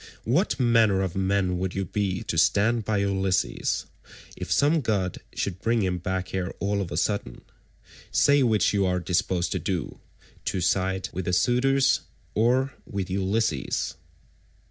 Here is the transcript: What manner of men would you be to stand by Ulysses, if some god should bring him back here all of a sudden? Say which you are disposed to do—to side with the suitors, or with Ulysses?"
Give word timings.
What 0.23 0.59
manner 0.59 1.03
of 1.03 1.15
men 1.15 1.59
would 1.59 1.75
you 1.75 1.85
be 1.85 2.23
to 2.23 2.35
stand 2.35 2.83
by 2.85 2.97
Ulysses, 3.05 3.85
if 4.35 4.51
some 4.51 4.81
god 4.81 5.19
should 5.35 5.61
bring 5.61 5.83
him 5.83 5.99
back 5.99 6.29
here 6.29 6.49
all 6.57 6.81
of 6.81 6.91
a 6.91 6.97
sudden? 6.97 7.41
Say 8.09 8.41
which 8.41 8.73
you 8.73 8.83
are 8.87 8.99
disposed 8.99 9.51
to 9.51 9.59
do—to 9.59 10.59
side 10.59 11.09
with 11.13 11.25
the 11.25 11.33
suitors, 11.33 11.99
or 12.33 12.73
with 12.87 13.11
Ulysses?" 13.11 13.93